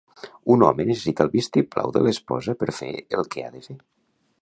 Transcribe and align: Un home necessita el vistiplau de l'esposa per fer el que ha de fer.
Un 0.53 0.63
home 0.67 0.85
necessita 0.91 1.27
el 1.27 1.29
vistiplau 1.35 1.93
de 1.99 2.03
l'esposa 2.07 2.59
per 2.65 2.71
fer 2.81 2.93
el 3.19 3.33
que 3.37 3.45
ha 3.49 3.57
de 3.59 3.67
fer. 3.71 3.83